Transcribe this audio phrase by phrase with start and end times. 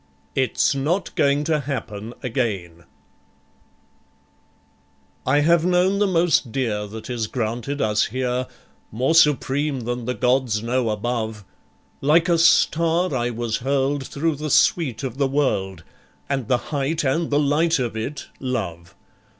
[0.33, 2.85] It's Not Going to Happen Again
[5.27, 8.47] I have known the most dear that is granted us here,
[8.91, 11.45] More supreme than the gods know above,
[12.01, 15.83] Like a star I was hurled through the sweet of the world,
[16.27, 18.95] And the height and the light of it, Love.